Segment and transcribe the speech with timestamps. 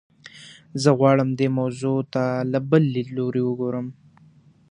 [0.81, 3.87] زه غواړم دې موضوع ته له بل لیدلوري وګورم.